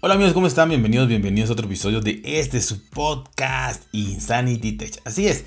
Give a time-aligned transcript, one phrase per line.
[0.00, 0.68] Hola amigos, ¿cómo están?
[0.68, 5.00] Bienvenidos, bienvenidos a otro episodio de este su podcast Insanity Tech.
[5.04, 5.44] Así es,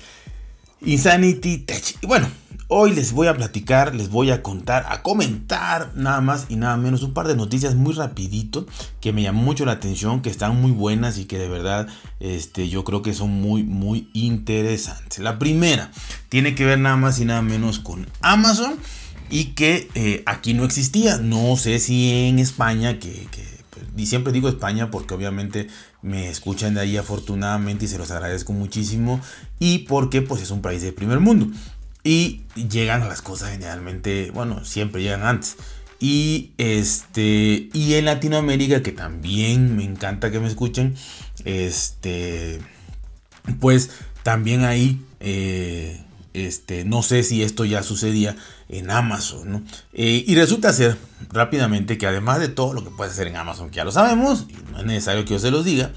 [0.82, 1.82] Insanity Tech.
[2.02, 2.28] Y bueno,
[2.68, 6.76] hoy les voy a platicar, les voy a contar, a comentar nada más y nada
[6.76, 8.66] menos un par de noticias muy rapidito
[9.00, 11.88] que me llamó mucho la atención, que están muy buenas y que de verdad
[12.20, 15.20] este, yo creo que son muy, muy interesantes.
[15.20, 15.90] La primera
[16.28, 18.74] tiene que ver nada más y nada menos con Amazon
[19.30, 21.16] y que eh, aquí no existía.
[21.16, 23.26] No sé si en España, que
[23.96, 25.68] y siempre digo España porque obviamente
[26.02, 29.20] me escuchan de ahí afortunadamente y se los agradezco muchísimo
[29.58, 31.48] y porque pues es un país de primer mundo
[32.04, 35.56] y llegan las cosas generalmente, bueno, siempre llegan antes.
[36.00, 40.96] Y este y en Latinoamérica que también me encanta que me escuchen,
[41.44, 42.60] este
[43.60, 43.90] pues
[44.24, 46.04] también ahí eh,
[46.34, 48.36] este, no sé si esto ya sucedía
[48.68, 49.66] en Amazon.
[49.92, 50.96] Eh, y resulta ser
[51.30, 54.46] rápidamente que además de todo lo que puedes hacer en Amazon, que ya lo sabemos,
[54.72, 55.92] no es necesario que yo se los diga,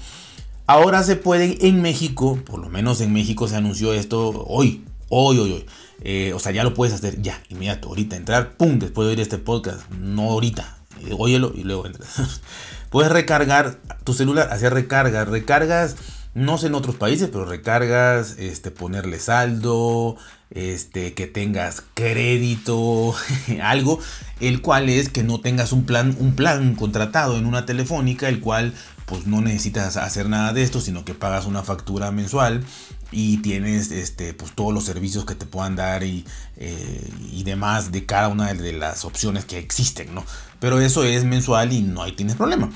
[0.66, 5.38] ahora se pueden en México, por lo menos en México se anunció esto hoy, hoy,
[5.38, 5.66] hoy, hoy.
[6.02, 9.20] Eh, o sea, ya lo puedes hacer ya, inmediato, ahorita, entrar, pum, después de oír
[9.20, 10.78] este podcast, no ahorita,
[11.18, 12.40] óyelo y luego entras.
[12.90, 15.96] puedes recargar tu celular, hacer recargas, recargas
[16.36, 20.18] no sé en otros países, pero recargas, este, ponerle saldo,
[20.50, 23.14] este, que tengas crédito,
[23.62, 24.00] algo,
[24.40, 28.40] el cual es que no tengas un plan, un plan contratado en una telefónica, el
[28.40, 28.74] cual
[29.06, 32.62] pues no necesitas hacer nada de esto, sino que pagas una factura mensual
[33.10, 36.26] y tienes este, pues, todos los servicios que te puedan dar y,
[36.58, 40.22] eh, y demás de cada una de las opciones que existen, ¿no?
[40.60, 42.70] Pero eso es mensual y no hay tienes problema.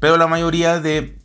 [0.00, 1.16] Pero la mayoría de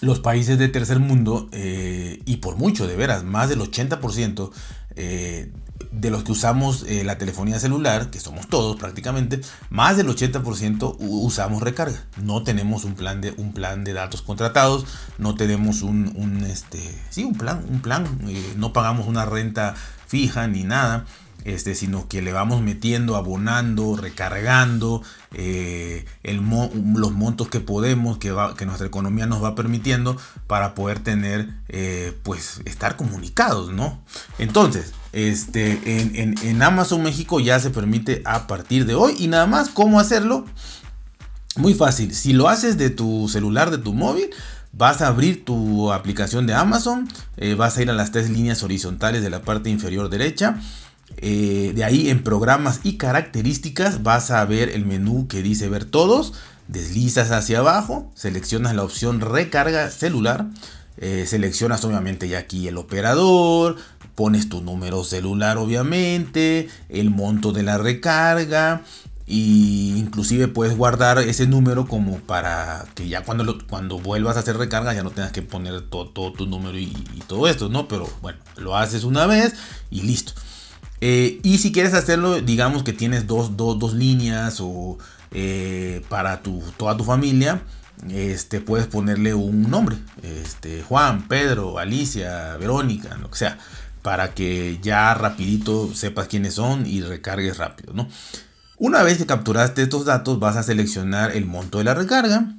[0.00, 4.50] los países de tercer mundo, eh, y por mucho, de veras, más del 80%
[4.96, 5.52] eh,
[5.92, 10.96] de los que usamos eh, la telefonía celular, que somos todos prácticamente, más del 80%
[10.98, 12.04] usamos recarga.
[12.22, 14.84] No tenemos un plan de, un plan de datos contratados,
[15.18, 16.80] no tenemos un, un este,
[17.10, 18.06] sí, un plan, un plan,
[18.56, 19.74] no pagamos una renta
[20.06, 21.06] fija ni nada
[21.44, 25.02] este, sino que le vamos metiendo, abonando, recargando
[25.32, 31.48] eh, los montos que podemos, que, que, nuestra economía nos va permitiendo para poder tener,
[31.68, 34.02] eh, pues, estar comunicados, ¿no?
[34.38, 39.46] Entonces, este, en, en, Amazon México ya se permite a partir de hoy y nada
[39.46, 40.44] más, ¿cómo hacerlo?
[41.56, 44.30] Muy fácil, si lo haces de tu celular, de tu móvil,
[44.72, 48.62] Vas a abrir tu aplicación de Amazon, eh, vas a ir a las tres líneas
[48.62, 50.60] horizontales de la parte inferior derecha
[51.16, 55.84] eh, de ahí en programas y características vas a ver el menú que dice ver
[55.84, 56.34] todos.
[56.68, 60.46] Deslizas hacia abajo, seleccionas la opción recarga celular.
[60.96, 63.76] Eh, seleccionas obviamente ya aquí el operador,
[64.14, 68.82] pones tu número celular obviamente, el monto de la recarga,
[69.30, 74.56] y inclusive puedes guardar ese número como para que ya cuando, cuando vuelvas a hacer
[74.56, 77.86] recarga ya no tengas que poner todo, tu número y, y, todo esto, ¿no?
[77.86, 79.54] Pero bueno, lo haces una vez
[79.88, 80.32] y listo.
[81.00, 83.50] Eh, y si quieres hacerlo, digamos que tienes dos,
[83.94, 84.98] líneas o
[85.30, 87.62] eh, para tu, toda tu familia,
[88.08, 89.96] este, puedes ponerle un nombre.
[90.22, 93.58] Este, Juan, Pedro, Alicia, Verónica, lo que sea.
[94.02, 98.08] Para que ya rapidito sepas quiénes son y recargues rápido, ¿no?
[98.78, 102.54] Una vez que capturaste estos datos, vas a seleccionar el monto de la recarga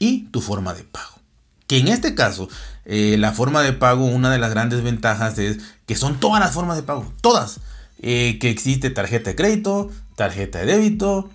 [0.00, 1.20] y tu forma de pago.
[1.68, 2.48] Que en este caso,
[2.84, 6.50] eh, la forma de pago, una de las grandes ventajas es que son todas las
[6.50, 7.60] formas de pago, todas.
[8.02, 11.30] Eh, que existe tarjeta de crédito, tarjeta de débito.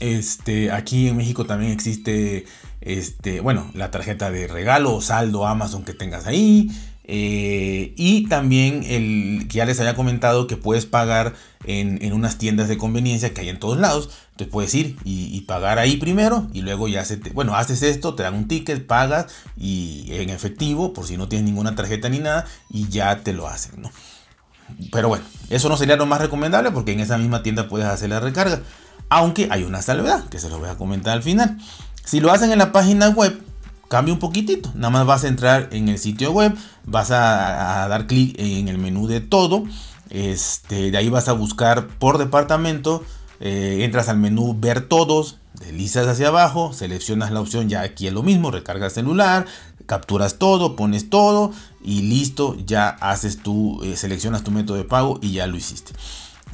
[0.00, 2.46] Este, aquí en México también existe,
[2.80, 6.70] este, bueno, la tarjeta de regalo o saldo Amazon que tengas ahí.
[7.10, 11.34] Eh, y también el que ya les había comentado que puedes pagar
[11.64, 14.10] en, unas tiendas de conveniencia que hay en todos lados.
[14.32, 18.14] Entonces puedes ir y, pagar ahí primero y luego ya se te, bueno, haces esto,
[18.14, 22.18] te dan un ticket, pagas y en efectivo por si no tienes ninguna tarjeta ni
[22.18, 23.90] nada y ya te lo hacen, ¿no?
[24.92, 28.10] Pero bueno, eso no sería lo más recomendable porque en esa misma tienda puedes hacer
[28.10, 28.60] la recarga.
[29.08, 31.58] Aunque hay una salvedad que se lo voy a comentar al final.
[32.04, 33.40] Si lo hacen en la página web,
[33.88, 34.70] cambia un poquitito.
[34.74, 36.54] Nada más vas a entrar en el sitio web,
[36.84, 39.64] vas a, dar clic en el menú de todo.
[40.10, 43.02] Este, de ahí vas a buscar por departamento.
[43.40, 48.12] Eh, entras al menú ver todos, deslizas hacia abajo, seleccionas la opción, ya aquí es
[48.12, 49.46] lo mismo, recarga celular,
[49.86, 51.52] capturas todo, pones todo
[51.88, 55.94] y listo, ya haces tu, eh, seleccionas tu método de pago y ya lo hiciste.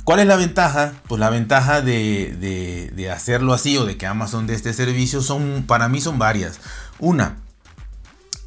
[0.04, 0.92] ¿Cuál es la ventaja?
[1.08, 5.64] Pues la ventaja de, de, hacerlo así o de que Amazon de este servicio son,
[5.66, 6.60] para mí son varias.
[7.00, 7.38] Una,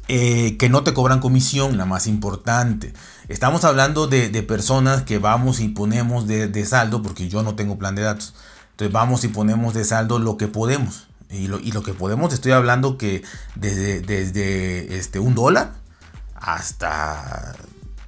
[0.08, 2.94] eh, que no te cobran comisión, la más importante.
[3.28, 7.54] Estamos hablando de, de personas que vamos y ponemos de, de, saldo, porque yo no
[7.54, 8.32] tengo plan de datos.
[8.70, 11.08] Entonces vamos y ponemos de saldo lo que podemos.
[11.28, 13.22] Y lo, y lo que podemos, estoy hablando que
[13.56, 15.74] desde, desde este, un dólar
[16.40, 17.54] hasta...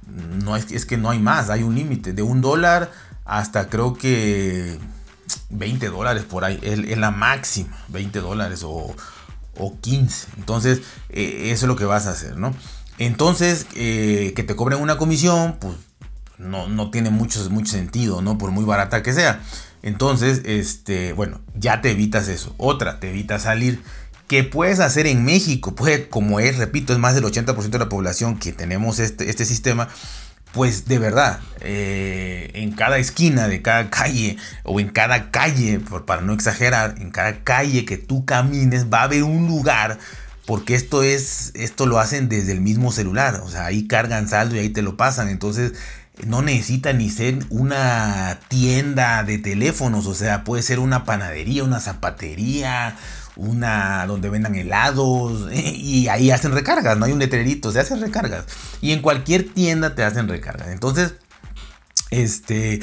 [0.07, 2.13] No es, es que no hay más, hay un límite.
[2.13, 2.91] De un dólar
[3.25, 4.77] hasta creo que
[5.49, 6.59] 20 dólares por ahí.
[6.61, 8.93] Es, la máxima, 20 dólares o,
[9.57, 10.27] o 15.
[10.37, 12.53] Entonces, eh, eso es lo que vas a hacer, ¿no?
[12.97, 15.75] Entonces, eh, que te cobren una comisión, pues
[16.37, 18.37] no, no tiene mucho, mucho sentido, ¿no?
[18.37, 19.41] Por muy barata que sea.
[19.83, 22.53] Entonces, este, bueno, ya te evitas eso.
[22.57, 23.81] Otra, te evitas salir.
[24.31, 25.75] ¿Qué puedes hacer en México?
[25.75, 29.43] Pues, como es, repito, es más del 80% de la población que tenemos este, este
[29.43, 29.89] sistema.
[30.53, 36.21] Pues de verdad, eh, en cada esquina de cada calle, o en cada calle, para
[36.21, 39.99] no exagerar, en cada calle que tú camines, va a haber un lugar
[40.45, 44.55] porque esto es esto lo hacen desde el mismo celular, o sea, ahí cargan saldo
[44.55, 45.73] y ahí te lo pasan, entonces
[46.25, 51.79] no necesita ni ser una tienda de teléfonos, o sea, puede ser una panadería, una
[51.79, 52.97] zapatería,
[53.41, 58.45] una donde vendan helados y ahí hacen recargas, no hay un letrerito, se hacen recargas.
[58.81, 60.69] Y en cualquier tienda te hacen recargas.
[60.69, 61.15] Entonces,
[62.11, 62.81] este,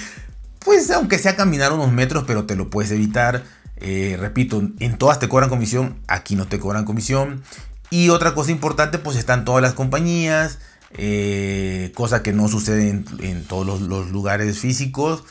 [0.60, 3.44] pues aunque sea caminar unos metros, pero te lo puedes evitar.
[3.76, 7.42] Eh, repito, en todas te cobran comisión, aquí no te cobran comisión.
[7.90, 10.58] Y otra cosa importante, pues están todas las compañías.
[10.92, 15.24] Eh, cosa que no sucede en, todos los, lugares físicos.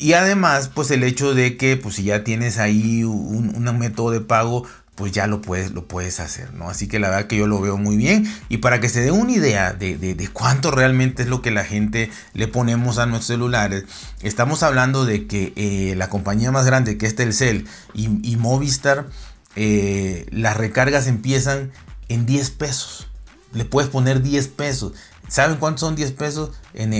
[0.00, 4.22] Y además, pues el hecho de que, pues si ya tienes ahí un, método de
[4.22, 6.70] pago, pues ya lo puedes, lo puedes hacer, ¿no?
[6.70, 8.26] Así que la verdad que yo lo veo muy bien.
[8.48, 12.10] Y para que se dé una idea de, cuánto realmente es lo que la gente
[12.32, 13.84] le ponemos a nuestros celulares,
[14.22, 19.06] estamos hablando de que eh, la compañía más grande que es Telcel y, y Movistar,
[19.54, 21.72] eh, las recargas empiezan
[22.08, 23.10] en 10 pesos
[23.52, 24.92] le puedes poner 10 pesos.
[25.30, 26.50] ¿Saben cuántos son 10 pesos?
[26.74, 26.92] En,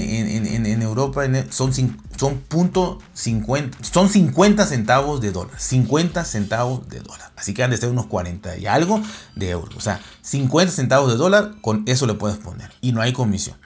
[0.82, 5.58] Europa son, son, punto 50, son 50 centavos de dólar.
[5.58, 7.32] 50 centavos de dólar.
[7.34, 9.02] Así que han de ser unos 40 y algo
[9.34, 9.76] de euros.
[9.76, 12.70] O sea, 50 centavos de dólar, con eso le puedes poner.
[12.80, 13.56] Y no hay comisión.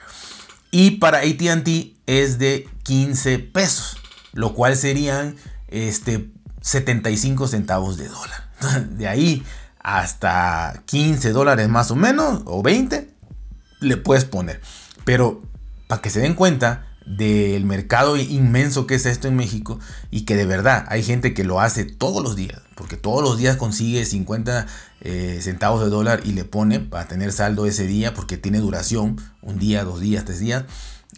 [0.71, 1.69] Y para ATT
[2.07, 3.97] es de 15 pesos.
[4.33, 5.35] Lo cual serían
[5.67, 8.49] este, 75 centavos de dólar.
[8.89, 9.43] De ahí
[9.85, 13.04] hasta 15 dólares más o menos, o 20,
[13.85, 14.61] le puedes poner.
[15.03, 15.41] Pero
[15.87, 19.79] para que se den cuenta del mercado inmenso que es esto en México
[20.09, 23.37] y que de verdad hay gente que lo hace todos los días, porque todos los
[23.37, 24.65] días consigue 50
[25.01, 29.21] eh, centavos de dólar y le pone para tener saldo ese día, porque tiene duración,
[29.41, 30.65] un día, dos días, tres días,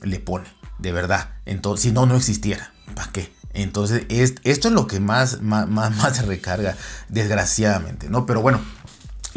[0.02, 0.48] le pone,
[0.78, 1.30] de verdad.
[1.46, 2.74] Entonces, si no, no existiera.
[2.94, 3.32] ¿Para qué?
[3.54, 6.76] Entonces, esto es lo que más, más, más, se recarga,
[7.10, 8.26] desgraciadamente, ¿no?
[8.26, 8.60] Pero bueno,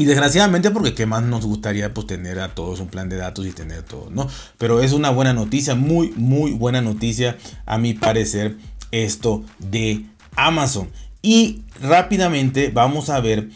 [0.00, 3.46] y desgraciadamente porque qué más nos gustaría pues tener a todos un plan de datos
[3.46, 4.28] y tener todo, ¿no?
[4.56, 7.36] Pero es una buena noticia, muy, muy buena noticia
[7.66, 8.56] a mi parecer
[8.92, 10.06] esto de
[10.36, 10.88] Amazon.
[11.20, 13.50] Y rápidamente vamos a ver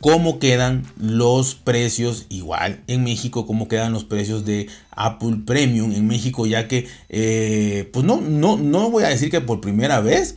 [0.00, 6.06] cómo quedan los precios igual en México, cómo quedan los precios de Apple Premium en
[6.06, 10.36] México, ya que, eh, pues no, no, no voy a decir que por primera vez,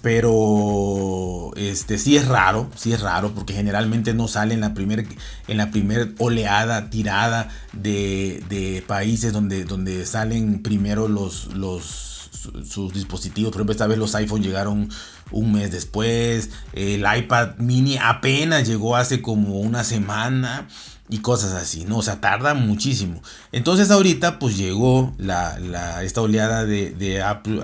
[0.00, 5.04] pero este sí es raro, sí es raro porque generalmente no sale en la primera
[5.48, 12.30] en la primer oleada tirada de, de, países donde, donde salen primero los, los
[12.64, 13.52] sus dispositivos.
[13.52, 14.88] Por ejemplo, esta vez los iPhone llegaron
[15.30, 16.50] un mes después.
[16.72, 20.66] El iPad mini apenas llegó hace como una semana
[21.08, 21.98] y cosas así, ¿no?
[21.98, 23.22] O sea, tarda muchísimo.
[23.52, 27.60] Entonces ahorita pues llegó la, esta oleada de, Apple,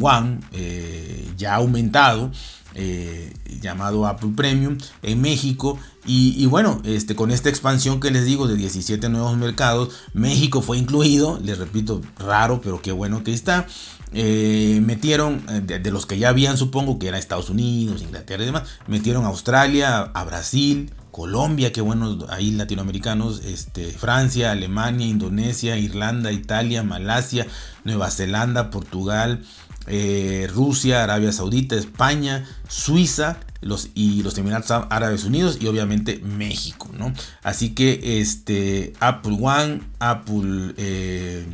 [0.00, 2.30] One eh, ya aumentado.
[2.74, 8.46] Eh, llamado Apple Premium en México y, bueno, este, con esta expansión que les digo
[8.46, 13.66] de 17 nuevos mercados, México fue incluido, les repito, raro, pero qué bueno que está.
[14.14, 18.46] Eh, metieron, de, de, los que ya habían, supongo que era Estados Unidos, Inglaterra y
[18.46, 25.76] demás, metieron a Australia, a Brasil, Colombia, qué bueno, ahí latinoamericanos, este, Francia, Alemania, Indonesia,
[25.76, 27.46] Irlanda, Italia, Malasia,
[27.84, 29.42] Nueva Zelanda, Portugal,
[29.86, 36.88] eh, Rusia, Arabia Saudita, España, Suiza los, y los Emiratos Árabes Unidos y obviamente México,
[36.96, 37.12] ¿no?
[37.42, 41.46] Así que este Apple One, Apple eh,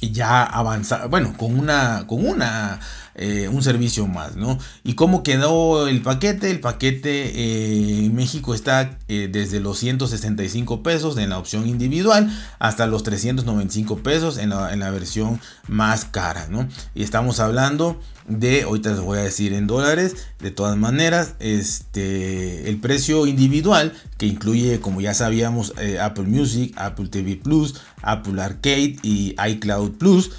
[0.00, 2.80] ya avanza, bueno, con una, con una
[3.14, 4.58] eh, un servicio más, ¿no?
[4.84, 6.50] ¿Y cómo quedó el paquete?
[6.50, 12.34] El paquete eh, en México está eh, desde los 165 pesos en la opción individual
[12.58, 16.66] hasta los 395 pesos en la, en la versión más cara, ¿no?
[16.94, 22.66] Y estamos hablando de, ahorita les voy a decir en dólares, de todas maneras, este,
[22.70, 28.96] el precio individual que incluye, como ya sabíamos, Apple Music, Apple TV Plus, Apple Arcade
[29.02, 30.30] y iCloud Plus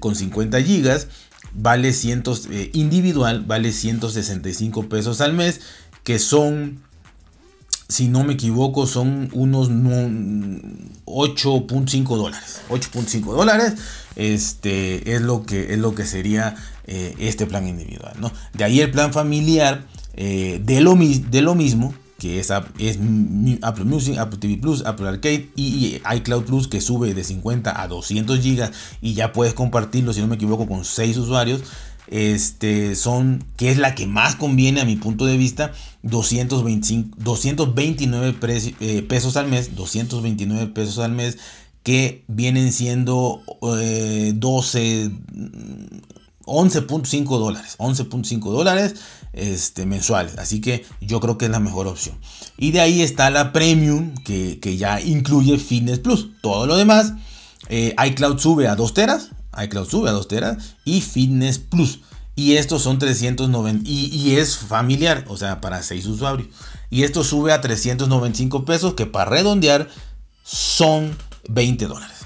[0.00, 1.08] con 50 gigas
[1.54, 5.60] vale cientos, eh, individual vale 165 pesos al mes
[6.04, 6.80] que son
[7.90, 12.60] si no me equivoco, son unos 8.5 dólares.
[12.70, 13.74] 8.5 dólares
[14.16, 16.54] este, es, lo que, es lo que sería
[16.86, 18.14] eh, este plan individual.
[18.20, 18.30] ¿no?
[18.54, 22.98] De ahí el plan familiar eh, de, lo, de lo mismo, que es, es,
[23.62, 27.88] Apple Music, Apple TV Plus, Apple Arcade y iCloud Plus que sube de 50 a
[27.88, 31.62] 200 gigas y ya puedes compartirlo, si no me equivoco, con 6 usuarios.
[32.06, 35.72] Este, son, que es la que más conviene a mi punto de vista,
[36.02, 38.36] 225, 229
[38.80, 41.38] eh, pesos al mes, 229 pesos al mes,
[41.82, 45.10] que vienen siendo 12,
[46.46, 48.94] 11.5 dólares, 11.5 dólares
[49.32, 50.38] este, mensuales.
[50.38, 52.16] Así que yo creo que es la mejor opción.
[52.56, 56.28] Y de ahí está la Premium, que, ya incluye Fitness Plus.
[56.40, 57.14] Todo lo demás,
[57.68, 59.30] eh, iCloud sube a 2 teras,
[59.62, 62.00] iCloud sube a 2 teras y Fitness Plus.
[62.36, 66.48] Y estos son 390 y, es familiar, o sea, para 6 usuarios.
[66.88, 69.88] Y esto sube a 395 pesos, que para redondear
[70.42, 71.16] son
[71.48, 72.16] 20 dólares.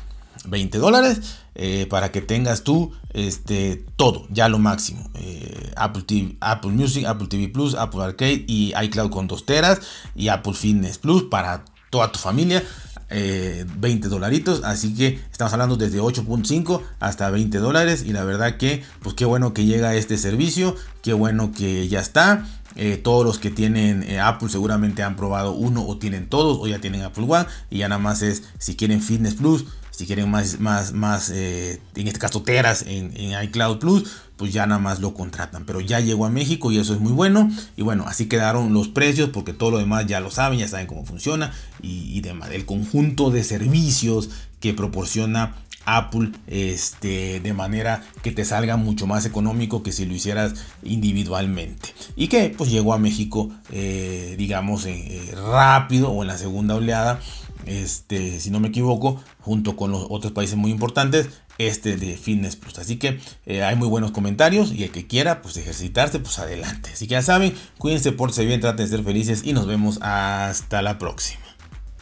[0.47, 1.21] 20 dólares
[1.56, 5.08] eh, para que tengas tú este, todo, ya lo máximo.
[5.14, 9.80] Eh, Apple, TV, Apple Music, Apple TV Plus, Apple Arcade y iCloud con 2 teras
[10.16, 12.62] y Apple Fitness Plus para toda tu familia.
[13.11, 14.64] 20 eh, dolaritos.
[14.64, 18.02] Así que estamos hablando desde 8.5 hasta 20 dólares.
[18.04, 20.75] Y la verdad que, pues qué bueno que llega este servicio.
[21.02, 22.44] Qué bueno que ya está.
[22.75, 26.80] Eh, todos los que tienen Apple seguramente han probado uno o tienen todos o ya
[26.80, 27.46] tienen Apple One.
[27.70, 31.80] Y ya nada más es si quieren Fitness Plus si quieren más, más, más eh,
[31.94, 33.12] en este caso teras en,
[33.44, 35.64] iCloud Plus, pues ya nada más lo contratan.
[35.64, 37.48] Pero ya llegó a México y eso es muy bueno.
[37.76, 40.88] Y bueno, así quedaron los precios porque todo lo demás ya lo saben, ya saben
[40.88, 42.50] cómo funciona y, demás.
[42.50, 45.54] El conjunto de servicios que proporciona
[45.86, 51.90] Apple este, de manera que te salga mucho más económico que si lo hicieras individualmente.
[52.16, 57.20] Y que pues llegó a México, eh, digamos, eh, rápido o en la segunda oleada
[57.66, 61.28] este, si no me equivoco, junto con los otros países muy importantes,
[61.59, 62.78] este de Fitness Plus.
[62.78, 66.90] Así que eh, hay muy buenos comentarios y el que quiera pues ejercitarse, pues adelante.
[66.92, 70.83] Así que ya saben, cuídense, por bien, traten de ser felices y nos vemos hasta
[70.83, 71.43] la próxima.